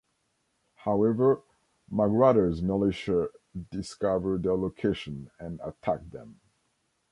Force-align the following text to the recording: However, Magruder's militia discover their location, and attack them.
However, 0.77 1.43
Magruder's 1.87 2.59
militia 2.63 3.27
discover 3.69 4.39
their 4.39 4.55
location, 4.57 5.29
and 5.37 5.59
attack 5.63 6.09
them. 6.09 6.39